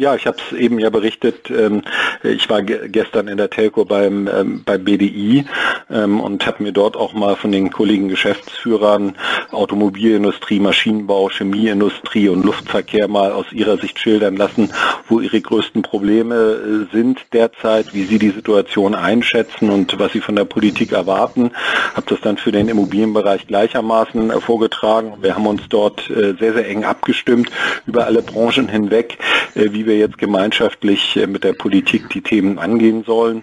Ja, 0.00 0.14
ich 0.14 0.28
habe 0.28 0.36
es 0.38 0.56
eben 0.56 0.78
ja 0.78 0.90
berichtet. 0.90 1.50
Ähm, 1.50 1.82
ich 2.22 2.48
war 2.48 2.62
gestern 2.62 3.26
in 3.26 3.36
der 3.36 3.50
Telco 3.50 3.84
beim 3.84 4.28
ähm, 4.28 4.62
bei 4.64 4.78
BDI 4.78 5.44
ähm, 5.90 6.20
und 6.20 6.46
habe 6.46 6.62
mir 6.62 6.70
dort 6.70 6.96
auch 6.96 7.14
mal 7.14 7.34
von 7.34 7.50
den 7.50 7.72
Kollegen 7.72 8.08
Geschäftsführern 8.08 9.16
Automobilindustrie, 9.50 10.60
Maschinenbau, 10.60 11.30
Chemieindustrie 11.30 12.28
und 12.28 12.44
Luftverkehr 12.44 13.08
mal 13.08 13.32
aus 13.32 13.46
ihrer 13.50 13.76
Sicht 13.76 13.98
schildern 13.98 14.36
lassen, 14.36 14.72
wo 15.08 15.18
ihre 15.18 15.40
größten 15.40 15.82
Probleme 15.82 16.86
äh, 16.92 16.94
sind 16.94 17.18
derzeit, 17.32 17.92
wie 17.92 18.04
sie 18.04 18.20
die 18.20 18.30
Situation 18.30 18.94
einschätzen 18.94 19.68
und 19.68 19.98
was 19.98 20.12
sie 20.12 20.20
von 20.20 20.36
der 20.36 20.44
Politik 20.44 20.92
erwarten. 20.92 21.50
Habe 21.94 22.06
das 22.08 22.20
dann 22.20 22.36
für 22.36 22.52
den 22.52 22.68
Immobilienbereich 22.68 23.48
gleichermaßen 23.48 24.30
äh, 24.30 24.40
vorgetragen. 24.40 25.14
Wir 25.22 25.34
haben 25.34 25.48
uns 25.48 25.62
dort 25.68 26.08
äh, 26.08 26.34
sehr 26.38 26.52
sehr 26.52 26.68
eng 26.68 26.84
abgestimmt 26.84 27.50
über 27.88 28.06
alle 28.06 28.22
Branchen 28.22 28.68
hinweg, 28.68 29.18
wie 29.54 29.87
wir 29.88 29.98
jetzt 29.98 30.18
gemeinschaftlich 30.18 31.16
äh, 31.16 31.26
mit 31.26 31.42
der 31.42 31.54
Politik 31.54 32.08
die 32.10 32.20
Themen 32.20 32.60
angehen 32.60 33.02
sollen 33.02 33.42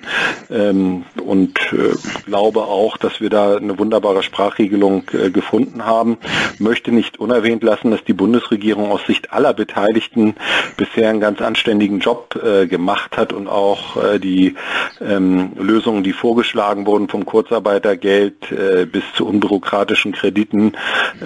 ähm, 0.50 1.04
und 1.25 1.60
äh, 1.74 1.94
glaube 2.25 2.62
auch, 2.62 2.96
dass 2.96 3.20
wir 3.20 3.30
da 3.30 3.58
eine 3.58 3.78
wunderbare 3.78 4.24
Sprachregelung 4.24 5.04
äh, 5.12 5.30
gefunden 5.30 5.86
haben. 5.86 6.18
Möchte 6.60 6.94
nicht 6.94 7.20
unerwähnt 7.20 7.64
lassen, 7.64 7.92
dass 7.92 8.04
die 8.06 8.14
Bundesregierung 8.14 8.92
aus 8.92 9.06
Sicht 9.06 9.34
aller 9.34 9.54
Beteiligten 9.54 10.36
bisher 10.78 11.10
einen 11.10 11.20
ganz 11.20 11.42
anständigen 11.42 12.00
Job 12.00 12.40
gemacht 12.70 13.18
hat 13.18 13.34
und 13.34 13.48
auch 13.48 13.98
die 14.20 14.56
ähm, 15.02 15.52
Lösungen, 15.58 16.04
die 16.04 16.14
vorgeschlagen 16.14 16.86
wurden 16.86 17.08
vom 17.10 17.25
Kurzarbeitergeld 17.25 18.36
bis 18.92 19.04
zu 19.16 19.25
unbürokratischen 19.25 20.12
Krediten, 20.12 20.74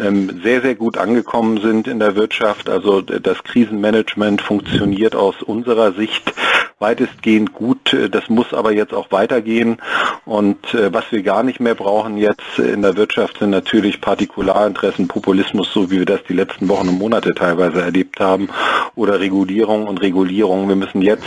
ähm, 0.02 0.40
sehr, 0.44 0.62
sehr 0.62 0.76
gut 0.76 0.98
angekommen 0.98 1.60
sind 1.62 1.88
in 1.88 2.00
der 2.00 2.16
Wirtschaft. 2.16 2.70
Also 2.70 3.02
das 3.02 3.44
Krisenmanagement 3.44 4.42
funktioniert 4.42 5.09
aus 5.16 5.42
unserer 5.42 5.94
Sicht 5.94 6.34
weitestgehend 6.80 7.54
gut. 7.54 7.96
Das 8.12 8.30
muss 8.30 8.54
aber 8.54 8.72
jetzt 8.72 8.94
auch 8.94 9.12
weitergehen. 9.12 9.78
Und 10.26 10.74
äh, 10.74 10.94
was 10.94 11.12
wir 11.12 11.22
gar 11.22 11.44
nicht 11.44 11.60
mehr 11.60 11.76
brauchen 11.76 12.18
jetzt 12.18 12.58
in 12.58 12.82
der 12.82 12.96
Wirtschaft 12.96 13.40
sind 13.40 13.50
natürlich 13.50 14.02
Partikularinteressen, 14.02 15.08
Populismus, 15.08 15.72
so 15.72 15.92
wie 15.92 16.00
wir 16.00 16.06
das 16.06 16.24
die 16.28 16.34
letzten 16.34 16.68
Wochen 16.70 16.90
und 16.90 16.98
Monate 16.98 17.34
teilweise 17.34 17.82
erlebt 17.82 18.20
haben, 18.20 18.50
oder 18.96 19.20
Regulierung 19.20 19.88
und 19.88 20.02
Regulierung. 20.02 20.68
Wir 20.68 20.76
müssen 20.76 21.02
jetzt 21.02 21.26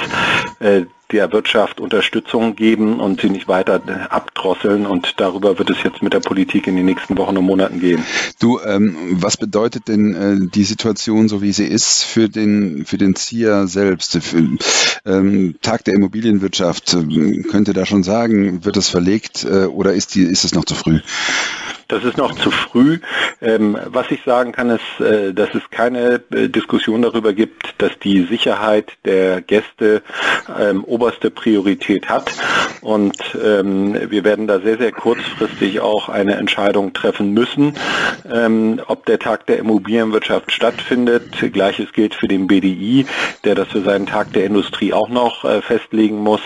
äh, 0.61 0.83
der 1.13 1.33
Wirtschaft 1.33 1.81
Unterstützung 1.81 2.57
geben 2.57 3.01
und 3.01 3.21
sie 3.21 3.31
nicht 3.31 3.49
weiter 3.49 3.81
abdrosseln. 4.11 4.87
Und 4.87 5.21
darüber 5.21 5.59
wird 5.59 5.71
es 5.71 5.83
jetzt 5.85 6.03
mit 6.03 6.13
der 6.13 6.21
Politik 6.21 6.67
in 6.67 6.77
den 6.77 6.87
nächsten 6.87 7.17
Wochen 7.19 7.37
und 7.37 7.45
Monaten 7.45 7.81
gehen. 7.81 8.03
Du, 8.41 8.59
ähm, 8.61 8.97
was 9.13 9.37
bedeutet 9.37 9.89
denn 9.89 10.15
äh, 10.15 10.49
die 10.53 10.65
Situation, 10.65 11.29
so 11.29 11.43
wie 11.43 11.53
sie 11.53 11.67
ist, 11.67 12.03
für 12.03 12.29
den, 12.29 12.85
für 12.87 12.99
den 12.99 13.15
ZIA 13.15 13.67
selbst? 13.67 14.19
Für, 14.23 14.49
ähm, 15.05 15.57
Tag 15.63 15.85
der 15.85 15.95
Immobilienwirtschaft, 15.95 16.95
äh, 16.95 17.43
könnte 17.43 17.73
da 17.73 17.87
schon 17.87 18.03
sagen, 18.03 18.65
wird 18.65 18.77
es 18.77 18.89
verlegt 18.89 19.45
äh, 19.45 19.67
oder 19.67 19.93
ist, 19.93 20.15
die, 20.15 20.23
ist 20.23 20.45
es 20.45 20.55
noch 20.55 20.65
zu 20.65 20.75
früh? 20.75 21.01
Das 21.93 22.05
ist 22.05 22.17
noch 22.17 22.35
zu 22.37 22.51
früh. 22.51 23.01
Ähm, 23.43 23.77
was 23.85 24.11
ich 24.11 24.23
sagen 24.25 24.53
kann, 24.53 24.71
ist, 24.71 25.01
äh, 25.05 25.35
dass 25.35 25.55
es 25.55 25.61
keine 25.71 26.23
äh, 26.31 26.49
Diskussion 26.49 27.03
darüber 27.03 27.35
gibt, 27.35 27.75
dass 27.77 27.91
die 28.03 28.23
Sicherheit 28.25 28.93
der 29.05 29.43
Gäste 29.43 30.01
ähm, 30.59 30.85
oberste 30.85 31.31
Priorität 31.31 32.09
hat. 32.09 32.33
Und 32.81 33.19
ähm, 33.45 33.95
wir 34.09 34.25
werden 34.25 34.47
da 34.47 34.61
sehr, 34.61 34.79
sehr 34.79 34.91
kurzfristig 34.91 35.81
auch 35.81 36.09
eine 36.09 36.37
Entscheidung 36.37 36.95
treffen 36.95 37.35
müssen, 37.35 37.75
ähm, 38.33 38.81
ob 38.87 39.05
der 39.05 39.19
Tag 39.19 39.47
der 39.47 39.59
Immobilienwirtschaft 39.59 40.51
stattfindet. 40.51 41.53
Gleiches 41.53 41.93
gilt 41.93 42.15
für 42.15 42.27
den 42.27 42.47
BDI, 42.47 43.05
der 43.45 43.55
das 43.55 43.69
für 43.69 43.83
seinen 43.83 44.07
Tag 44.07 44.33
der 44.33 44.47
Industrie 44.47 44.95
auch 44.95 45.11
noch 45.11 45.45
äh, 45.45 45.61
festlegen 45.61 46.17
muss. 46.17 46.41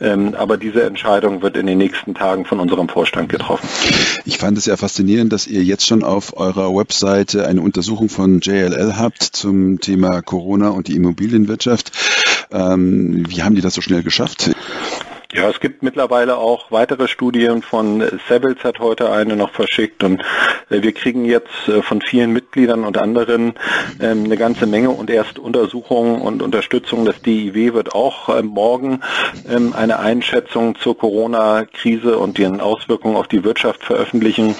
Ähm, 0.00 0.36
aber 0.38 0.56
diese 0.56 0.84
Entscheidung 0.84 1.42
wird 1.42 1.56
in 1.56 1.66
den 1.66 1.78
nächsten 1.78 2.14
Tagen 2.14 2.44
von 2.44 2.60
unserem 2.60 2.88
Vorstand 2.88 3.28
getroffen. 3.28 3.68
Ich 4.24 4.38
fand 4.38 4.56
es 4.56 4.66
ja 4.66 4.76
faszinierend, 4.84 5.32
dass 5.32 5.46
ihr 5.46 5.64
jetzt 5.64 5.86
schon 5.86 6.04
auf 6.04 6.36
eurer 6.36 6.76
Webseite 6.76 7.46
eine 7.46 7.62
Untersuchung 7.62 8.10
von 8.10 8.40
JLL 8.40 8.98
habt 8.98 9.22
zum 9.22 9.80
Thema 9.80 10.20
Corona 10.20 10.68
und 10.68 10.88
die 10.88 10.94
Immobilienwirtschaft. 10.94 11.90
Ähm, 12.52 13.24
wie 13.26 13.42
haben 13.42 13.54
die 13.54 13.62
das 13.62 13.72
so 13.72 13.80
schnell 13.80 14.02
geschafft? 14.02 14.50
Ja, 15.34 15.50
es 15.50 15.58
gibt 15.58 15.82
mittlerweile 15.82 16.36
auch 16.36 16.70
weitere 16.70 17.08
Studien 17.08 17.60
von 17.62 18.04
Sebels 18.28 18.62
hat 18.62 18.78
heute 18.78 19.10
eine 19.10 19.34
noch 19.34 19.50
verschickt 19.50 20.04
und 20.04 20.20
äh, 20.70 20.80
wir 20.80 20.92
kriegen 20.92 21.24
jetzt 21.24 21.66
äh, 21.66 21.82
von 21.82 22.00
vielen 22.02 22.30
Mitgliedern 22.32 22.84
und 22.84 22.98
anderen 22.98 23.54
ähm, 24.00 24.26
eine 24.26 24.36
ganze 24.36 24.66
Menge 24.66 24.90
und 24.90 25.10
erst 25.10 25.40
Untersuchungen 25.40 26.22
und 26.22 26.40
Unterstützung. 26.40 27.04
Das 27.04 27.20
DIW 27.20 27.74
wird 27.74 27.96
auch 27.96 28.28
äh, 28.28 28.42
morgen 28.42 29.00
ähm, 29.50 29.72
eine 29.76 29.98
Einschätzung 29.98 30.76
zur 30.76 30.96
Corona-Krise 30.96 32.16
und 32.16 32.38
ihren 32.38 32.60
Auswirkungen 32.60 33.16
auf 33.16 33.26
die 33.26 33.42
Wirtschaft 33.42 33.82
veröffentlichen. 33.82 34.54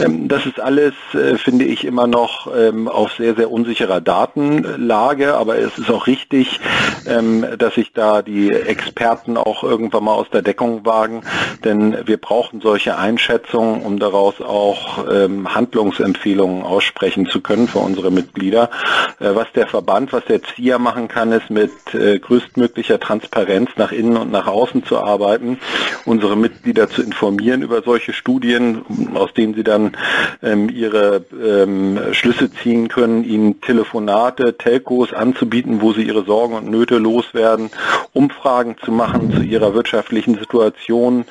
Ähm, 0.00 0.28
das 0.28 0.46
ist 0.46 0.60
alles, 0.60 0.94
finde 1.42 1.64
ich, 1.64 1.84
immer 1.84 2.06
noch 2.06 2.46
auf 2.86 3.12
sehr, 3.14 3.34
sehr 3.34 3.50
unsicherer 3.50 4.00
Datenlage, 4.00 5.34
aber 5.34 5.58
es 5.58 5.76
ist 5.78 5.90
auch 5.90 6.06
richtig, 6.06 6.60
dass 7.04 7.74
sich 7.74 7.92
da 7.92 8.22
die 8.22 8.50
Experten 8.52 9.36
auch 9.36 9.64
irgendwann 9.64 10.04
mal 10.04 10.19
aus 10.20 10.30
der 10.30 10.42
Deckung 10.42 10.84
wagen, 10.84 11.22
denn 11.64 11.96
wir 12.06 12.18
brauchen 12.18 12.60
solche 12.60 12.96
Einschätzungen, 12.96 13.82
um 13.82 13.98
daraus 13.98 14.40
auch 14.40 15.06
ähm, 15.10 15.54
Handlungsempfehlungen 15.54 16.62
aussprechen 16.62 17.26
zu 17.26 17.40
können 17.40 17.68
für 17.68 17.78
unsere 17.78 18.10
Mitglieder. 18.10 18.70
Äh, 19.18 19.34
was 19.34 19.50
der 19.54 19.66
Verband, 19.66 20.12
was 20.12 20.24
der 20.26 20.42
ZIA 20.42 20.78
machen 20.78 21.08
kann, 21.08 21.32
ist 21.32 21.48
mit 21.50 21.72
äh, 21.94 22.18
größtmöglicher 22.18 23.00
Transparenz 23.00 23.70
nach 23.76 23.92
innen 23.92 24.16
und 24.18 24.30
nach 24.30 24.46
außen 24.46 24.84
zu 24.84 24.98
arbeiten, 24.98 25.58
unsere 26.04 26.36
Mitglieder 26.36 26.88
zu 26.90 27.02
informieren 27.02 27.62
über 27.62 27.82
solche 27.82 28.12
Studien, 28.12 28.82
aus 29.14 29.32
denen 29.32 29.54
sie 29.54 29.64
dann 29.64 29.96
ähm, 30.42 30.68
ihre 30.68 31.24
ähm, 31.32 31.98
Schlüsse 32.12 32.50
ziehen 32.52 32.88
können, 32.88 33.24
ihnen 33.24 33.60
Telefonate, 33.62 34.58
Telcos 34.58 35.14
anzubieten, 35.14 35.80
wo 35.80 35.92
sie 35.92 36.02
ihre 36.02 36.24
Sorgen 36.24 36.54
und 36.54 36.70
Nöte 36.70 36.98
loswerden, 36.98 37.70
Umfragen 38.12 38.76
zu 38.84 38.92
machen 38.92 39.32
zu 39.32 39.42
ihrer 39.42 39.74
Wirtschaft 39.74 40.09
wirtschaftlichen 40.10 40.38
Situation 40.38 41.24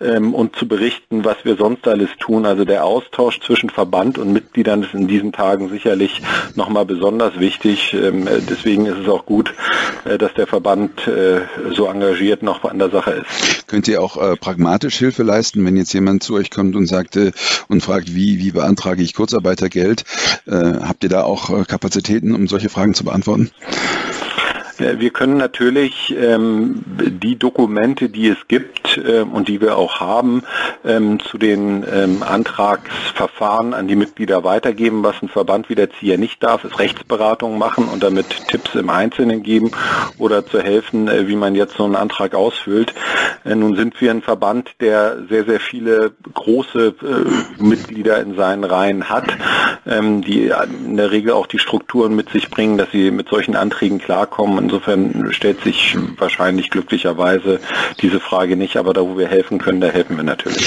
ähm, 0.00 0.34
und 0.34 0.56
zu 0.56 0.66
berichten, 0.66 1.24
was 1.24 1.36
wir 1.44 1.56
sonst 1.56 1.86
alles 1.86 2.10
tun. 2.18 2.46
Also 2.46 2.64
der 2.64 2.84
Austausch 2.84 3.40
zwischen 3.40 3.70
Verband 3.70 4.18
und 4.18 4.32
Mitgliedern 4.32 4.82
ist 4.82 4.94
in 4.94 5.06
diesen 5.06 5.32
Tagen 5.32 5.68
sicherlich 5.68 6.20
nochmal 6.54 6.84
besonders 6.84 7.38
wichtig. 7.38 7.94
Ähm, 7.94 8.26
deswegen 8.48 8.86
ist 8.86 8.98
es 8.98 9.08
auch 9.08 9.24
gut, 9.26 9.54
äh, 10.04 10.18
dass 10.18 10.34
der 10.34 10.46
Verband 10.46 11.06
äh, 11.06 11.42
so 11.72 11.86
engagiert 11.86 12.42
noch 12.42 12.64
an 12.64 12.78
der 12.78 12.90
Sache 12.90 13.12
ist. 13.12 13.68
Könnt 13.68 13.88
ihr 13.88 14.02
auch 14.02 14.16
äh, 14.16 14.36
pragmatisch 14.36 14.96
Hilfe 14.96 15.22
leisten, 15.22 15.64
wenn 15.64 15.76
jetzt 15.76 15.92
jemand 15.92 16.22
zu 16.22 16.34
euch 16.34 16.50
kommt 16.50 16.74
und 16.76 16.86
sagt 16.86 17.16
äh, 17.16 17.32
und 17.68 17.82
fragt, 17.82 18.14
wie, 18.14 18.38
wie 18.38 18.50
beantrage 18.50 19.02
ich 19.02 19.14
Kurzarbeitergeld? 19.14 20.04
Äh, 20.46 20.80
habt 20.82 21.04
ihr 21.04 21.10
da 21.10 21.22
auch 21.22 21.50
äh, 21.50 21.64
Kapazitäten, 21.64 22.34
um 22.34 22.48
solche 22.48 22.68
Fragen 22.68 22.94
zu 22.94 23.04
beantworten? 23.04 23.50
Äh, 24.78 24.98
wir 24.98 25.10
können 25.10 25.36
natürlich 25.36 26.14
ähm, 26.16 26.82
die 26.86 27.36
Dokumente, 27.36 28.08
die 28.08 28.28
es 28.28 28.48
gibt 28.48 28.98
äh, 28.98 29.20
und 29.20 29.48
die 29.48 29.60
wir 29.60 29.76
auch 29.76 30.00
haben, 30.00 30.42
ähm, 30.84 31.20
zu 31.20 31.38
den 31.38 31.84
ähm, 31.92 32.22
Antragsverfahren 32.22 33.74
an 33.74 33.88
die 33.88 33.96
Mitglieder 33.96 34.44
weitergeben. 34.44 35.02
Was 35.02 35.20
ein 35.22 35.28
Verband 35.28 35.68
wie 35.68 35.74
der 35.74 35.90
ZIA 35.90 36.16
nicht 36.16 36.42
darf, 36.42 36.64
ist 36.64 36.78
Rechtsberatung 36.78 37.58
machen 37.58 37.88
und 37.88 38.02
damit 38.02 38.26
Tipps 38.48 38.74
im 38.74 38.90
Einzelnen 38.90 39.42
geben 39.42 39.70
oder 40.18 40.46
zu 40.46 40.60
helfen, 40.60 41.08
äh, 41.08 41.28
wie 41.28 41.36
man 41.36 41.54
jetzt 41.54 41.76
so 41.76 41.84
einen 41.84 41.96
Antrag 41.96 42.34
ausfüllt. 42.34 42.94
Äh, 43.44 43.54
nun 43.54 43.76
sind 43.76 44.00
wir 44.00 44.10
ein 44.10 44.22
Verband, 44.22 44.70
der 44.80 45.18
sehr, 45.28 45.44
sehr 45.44 45.60
viele 45.60 46.12
große 46.32 46.94
äh, 47.02 47.62
Mitglieder 47.62 48.20
in 48.20 48.36
seinen 48.36 48.64
Reihen 48.64 49.08
hat, 49.08 49.26
ähm, 49.86 50.22
die 50.22 50.52
in 50.86 50.96
der 50.96 51.10
Regel 51.10 51.32
auch 51.32 51.46
die 51.46 51.58
Strukturen 51.58 52.14
mit 52.14 52.30
sich 52.30 52.50
bringen, 52.50 52.78
dass 52.78 52.90
sie 52.90 53.10
mit 53.10 53.28
solchen 53.28 53.56
Anträgen 53.56 53.98
klarkommen 53.98 54.63
Insofern 54.64 55.30
stellt 55.30 55.62
sich 55.62 55.94
wahrscheinlich 56.16 56.70
glücklicherweise 56.70 57.60
diese 58.00 58.18
Frage 58.18 58.56
nicht, 58.56 58.78
aber 58.78 58.94
da, 58.94 59.02
wo 59.02 59.18
wir 59.18 59.28
helfen 59.28 59.58
können, 59.58 59.82
da 59.82 59.88
helfen 59.88 60.16
wir 60.16 60.24
natürlich. 60.24 60.64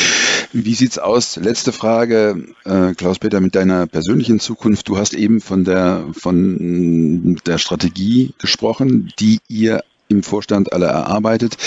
Wie 0.53 0.75
sieht's 0.75 0.99
aus? 0.99 1.35
Letzte 1.35 1.71
Frage, 1.71 2.45
äh, 2.63 2.93
Klaus-Peter, 2.93 3.39
mit 3.39 3.55
deiner 3.55 3.87
persönlichen 3.87 4.39
Zukunft. 4.39 4.87
Du 4.87 4.97
hast 4.99 5.15
eben 5.15 5.41
von 5.41 5.63
der, 5.63 6.05
von 6.13 7.39
der 7.47 7.57
Strategie 7.57 8.33
gesprochen, 8.37 9.11
die 9.19 9.39
ihr 9.47 9.83
im 10.09 10.21
Vorstand 10.21 10.73
alle 10.73 10.85
erarbeitet. 10.85 11.57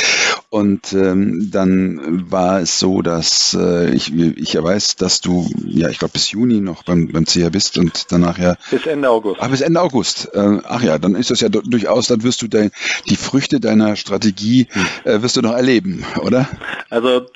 Und 0.52 0.92
ähm, 0.94 1.48
dann 1.52 2.28
war 2.28 2.60
es 2.60 2.80
so, 2.80 3.02
dass 3.02 3.56
äh, 3.58 3.94
ich, 3.94 4.12
ich 4.12 4.52
ja 4.52 4.64
weiß, 4.64 4.96
dass 4.96 5.20
du, 5.20 5.48
ja, 5.64 5.88
ich 5.90 6.00
glaube 6.00 6.14
bis 6.14 6.32
Juni 6.32 6.60
noch 6.60 6.82
beim, 6.82 7.06
beim 7.06 7.24
CH 7.24 7.50
bist 7.52 7.78
und 7.78 8.10
danach 8.10 8.36
ja. 8.36 8.56
Bis 8.68 8.84
Ende 8.84 9.08
August. 9.10 9.40
Ah, 9.40 9.46
bis 9.46 9.60
Ende 9.60 9.80
August. 9.80 10.34
Äh, 10.34 10.58
ach 10.64 10.82
ja, 10.82 10.98
dann 10.98 11.14
ist 11.14 11.30
das 11.30 11.40
ja 11.40 11.48
durchaus, 11.48 12.08
dann 12.08 12.24
wirst 12.24 12.42
du 12.42 12.48
dein, 12.48 12.72
die 13.08 13.14
Früchte 13.14 13.60
deiner 13.60 13.94
Strategie 13.94 14.66
äh, 15.04 15.22
wirst 15.22 15.36
du 15.36 15.40
noch 15.40 15.54
erleben, 15.54 16.04
oder? 16.20 16.48
Also 16.90 17.26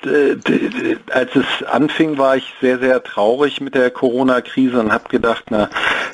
als 1.11 1.35
es 1.35 1.67
anfing, 1.67 2.17
war 2.17 2.35
ich 2.35 2.53
sehr, 2.59 2.79
sehr 2.79 3.01
traurig 3.01 3.61
mit 3.61 3.75
der 3.75 3.91
Corona-Krise 3.91 4.77
und 4.77 4.91
habe 4.91 5.07
gedacht, 5.07 5.45
na, 5.49 5.69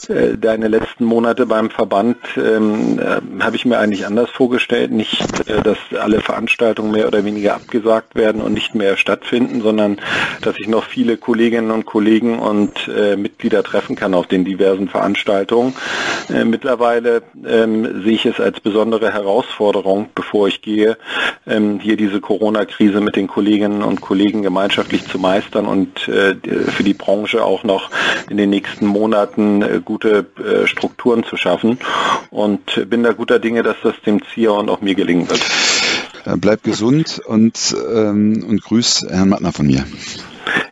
deine 0.08 0.68
letzten 0.68 1.06
Monate 1.06 1.46
beim 1.46 1.70
Verband 1.70 2.18
ähm, 2.38 3.00
äh, 3.00 3.44
habe 3.44 3.56
ich 3.56 3.66
mir 3.66 3.78
eigentlich 3.78 4.06
anders 4.06 4.30
vorgestellt. 4.30 4.92
Nicht, 4.92 5.22
äh, 5.48 5.62
dass 5.62 5.78
alle 6.00 6.22
Veranstaltungen 6.22 6.92
mehr 6.92 7.08
oder 7.08 7.24
weniger 7.26 7.56
abgesagt 7.56 8.16
werden 8.16 8.42
und 8.42 8.54
nicht 8.54 8.76
mehr 8.76 8.98
stattfinden, 8.98 9.62
sondern 9.62 10.00
dass 10.42 10.56
ich 10.60 10.68
noch 10.68 10.86
viele 10.86 11.18
Kolleginnen 11.18 11.72
und 11.72 11.86
Kollegen 11.86 12.40
und 12.40 12.88
äh, 12.88 13.16
Mitglieder 13.16 13.64
treffen 13.64 13.96
kann 13.96 14.14
auf 14.14 14.28
den 14.28 14.46
diversen 14.46 14.88
Veranstaltungen. 14.88 15.74
Äh, 16.34 16.46
mittlerweile 16.46 17.24
ähm, 17.46 18.04
sehe 18.04 18.14
ich 18.14 18.26
es 18.26 18.40
als 18.40 18.60
besondere 18.60 19.14
Herausforderung, 19.14 20.10
bevor 20.16 20.48
ich 20.48 20.62
gehe, 20.62 20.98
ähm, 21.48 21.80
hier 21.80 21.98
diese 21.98 22.22
Corona-Krise 22.22 23.02
mit 23.02 23.16
den 23.16 23.28
Kolleginnen 23.28 23.84
und 23.84 24.02
Kollegen 24.02 24.42
gemeinschaftlich 24.42 25.08
zu 25.08 25.20
meistern 25.20 25.66
und 25.66 26.08
äh, 26.08 26.36
für 26.36 26.84
die 26.84 26.94
Branche 26.94 27.44
auch 27.44 27.64
noch 27.64 27.90
in 28.30 28.38
den 28.38 28.50
nächsten 28.50 28.86
Monaten 28.86 29.62
äh, 29.62 29.82
gute 29.92 30.26
äh, 30.38 30.68
Strukturen 30.68 31.26
zu 31.26 31.36
schaffen. 31.36 31.78
Und 32.30 32.90
bin 32.90 33.04
da 33.04 33.12
guter 33.12 33.40
Dinge, 33.40 33.62
dass 33.62 33.76
das 33.84 33.96
dem 34.06 34.22
ZIA 34.24 34.52
und 34.52 34.70
auch 34.70 34.80
mir 34.80 34.96
gelingen 34.96 35.30
wird. 35.30 35.42
Äh, 36.26 36.38
bleib 36.38 36.64
gesund 36.64 37.20
und, 37.26 37.76
ähm, 37.94 38.46
und 38.48 38.64
grüß 38.64 39.08
Herrn 39.10 39.30
Mattner 39.30 39.52
von 39.52 39.68
mir. 39.68 39.86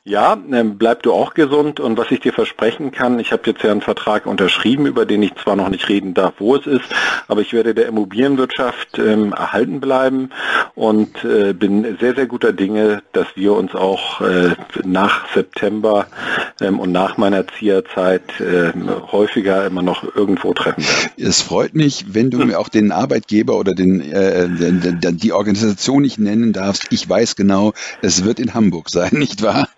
Ja, 0.05 0.37
ähm, 0.51 0.77
bleib 0.77 1.03
du 1.03 1.13
auch 1.13 1.33
gesund 1.33 1.79
und 1.79 1.97
was 1.97 2.09
ich 2.11 2.21
dir 2.21 2.33
versprechen 2.33 2.91
kann, 2.91 3.19
ich 3.19 3.31
habe 3.31 3.43
jetzt 3.45 3.63
ja 3.63 3.71
einen 3.71 3.81
Vertrag 3.81 4.25
unterschrieben, 4.25 4.85
über 4.85 5.05
den 5.05 5.21
ich 5.21 5.35
zwar 5.35 5.55
noch 5.55 5.69
nicht 5.69 5.89
reden 5.89 6.13
darf, 6.13 6.35
wo 6.39 6.55
es 6.55 6.65
ist, 6.65 6.85
aber 7.27 7.41
ich 7.41 7.53
werde 7.53 7.75
der 7.75 7.87
Immobilienwirtschaft 7.87 8.97
ähm, 8.97 9.33
erhalten 9.33 9.79
bleiben 9.79 10.29
und 10.75 11.23
äh, 11.23 11.53
bin 11.53 11.97
sehr, 11.99 12.15
sehr 12.15 12.27
guter 12.27 12.53
Dinge, 12.53 13.03
dass 13.11 13.27
wir 13.35 13.53
uns 13.53 13.75
auch 13.75 14.21
äh, 14.21 14.55
nach 14.83 15.27
September 15.33 16.07
ähm, 16.61 16.79
und 16.79 16.91
nach 16.91 17.17
meiner 17.17 17.45
Zieherzeit 17.47 18.23
äh, 18.39 18.71
häufiger 19.11 19.65
immer 19.65 19.81
noch 19.81 20.03
irgendwo 20.15 20.53
treffen 20.53 20.83
werden. 20.83 21.11
Es 21.17 21.41
freut 21.41 21.75
mich, 21.75 22.05
wenn 22.13 22.29
du 22.29 22.39
mir 22.39 22.59
auch 22.59 22.69
den 22.69 22.91
Arbeitgeber 22.91 23.57
oder 23.57 23.73
den, 23.73 24.01
äh, 24.01 24.47
den, 24.47 24.99
den, 25.01 25.17
die 25.17 25.33
Organisation 25.33 26.01
nicht 26.01 26.19
nennen 26.19 26.53
darfst. 26.53 26.87
Ich 26.91 27.07
weiß 27.07 27.35
genau, 27.35 27.73
es 28.01 28.23
wird 28.23 28.39
in 28.39 28.53
Hamburg 28.53 28.89
sein, 28.89 29.09
nicht 29.11 29.43
wahr? 29.43 29.68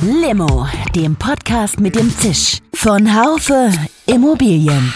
Limo, 0.00 0.68
dem 0.94 1.16
Podcast 1.16 1.80
mit 1.80 1.96
dem 1.96 2.08
Zisch 2.16 2.58
von 2.72 3.16
Haufe 3.20 3.72
Immobilien. 4.06 4.92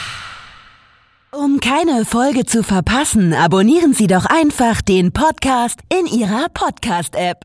Um 1.32 1.58
keine 1.58 2.04
Folge 2.04 2.46
zu 2.46 2.62
verpassen, 2.62 3.34
abonnieren 3.34 3.94
Sie 3.94 4.06
doch 4.06 4.26
einfach 4.26 4.80
den 4.80 5.12
Podcast 5.12 5.80
in 5.92 6.06
Ihrer 6.06 6.46
Podcast-App. 6.54 7.38